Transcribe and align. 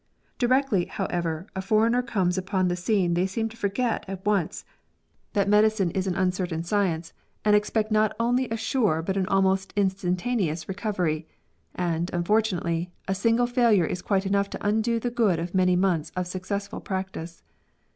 Directly, 0.39 0.85
however, 0.85 1.45
a 1.55 1.61
foreigner 1.61 2.01
comes 2.01 2.35
upon 2.35 2.69
the 2.69 2.75
scene 2.75 3.13
they 3.13 3.27
seem 3.27 3.49
to 3.49 3.55
forget 3.55 4.03
at 4.07 4.25
once 4.25 4.65
that 5.33 5.47
medicine 5.47 5.91
is 5.91 6.07
an 6.07 6.13
MEDICAL 6.13 6.31
SCIENCE. 6.31 6.37
37 6.37 6.57
uncertain 6.57 6.63
science, 6.63 7.13
and 7.45 7.55
expect 7.55 7.91
not 7.91 8.15
only 8.19 8.49
a 8.49 8.57
sure 8.57 9.03
but 9.03 9.15
an 9.15 9.27
almost 9.27 9.73
instantaneous 9.75 10.67
recovery; 10.67 11.27
and, 11.75 12.09
unfortunately, 12.13 12.89
a 13.07 13.13
single 13.13 13.45
failure 13.45 13.85
is 13.85 14.01
quite 14.01 14.25
enough 14.25 14.49
to 14.49 14.67
undo 14.67 14.99
the 14.99 15.11
good 15.11 15.37
of 15.37 15.53
many 15.53 15.75
months 15.75 16.11
of 16.15 16.25
successful 16.25 16.79
practice. 16.81 17.43